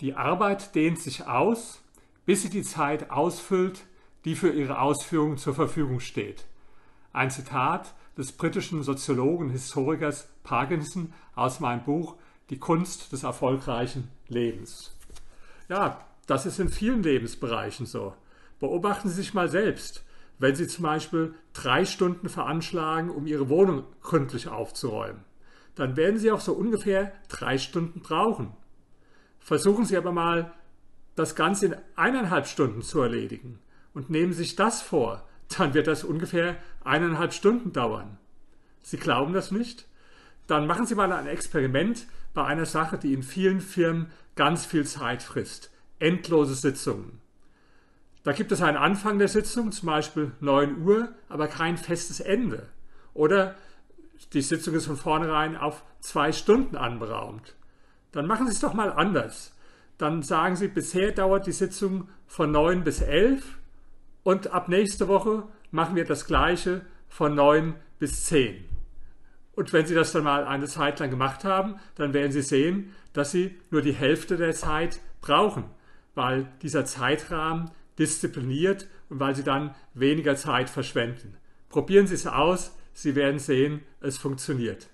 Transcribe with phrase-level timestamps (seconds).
[0.00, 1.82] Die Arbeit dehnt sich aus,
[2.24, 3.80] bis sie die Zeit ausfüllt,
[4.24, 6.44] die für ihre Ausführung zur Verfügung steht.
[7.12, 12.16] Ein Zitat des britischen Soziologen Historikers Parkinson aus meinem Buch
[12.50, 14.96] Die Kunst des erfolgreichen Lebens.
[15.68, 18.14] Ja, das ist in vielen Lebensbereichen so.
[18.60, 20.04] Beobachten Sie sich mal selbst,
[20.38, 25.24] wenn Sie zum Beispiel drei Stunden veranschlagen, um Ihre Wohnung gründlich aufzuräumen.
[25.74, 28.52] Dann werden Sie auch so ungefähr drei Stunden brauchen.
[29.40, 30.52] Versuchen Sie aber mal,
[31.14, 33.58] das Ganze in eineinhalb Stunden zu erledigen
[33.92, 38.18] und nehmen sich das vor, dann wird das ungefähr eineinhalb Stunden dauern.
[38.82, 39.86] Sie glauben das nicht?
[40.46, 44.86] Dann machen Sie mal ein Experiment bei einer Sache, die in vielen Firmen ganz viel
[44.86, 45.70] Zeit frisst.
[45.98, 47.20] Endlose Sitzungen.
[48.22, 52.68] Da gibt es einen Anfang der Sitzung, zum Beispiel 9 Uhr, aber kein festes Ende.
[53.14, 53.56] Oder
[54.32, 57.56] die Sitzung ist von vornherein auf zwei Stunden anberaumt.
[58.12, 59.54] Dann machen Sie es doch mal anders.
[59.98, 63.58] Dann sagen Sie, bisher dauert die Sitzung von 9 bis 11
[64.22, 68.64] und ab nächste Woche machen wir das gleiche von 9 bis 10.
[69.54, 72.94] Und wenn Sie das dann mal eine Zeit lang gemacht haben, dann werden Sie sehen,
[73.12, 75.64] dass Sie nur die Hälfte der Zeit brauchen,
[76.14, 81.36] weil dieser Zeitrahmen diszipliniert und weil Sie dann weniger Zeit verschwenden.
[81.68, 84.88] Probieren Sie es aus, Sie werden sehen, es funktioniert.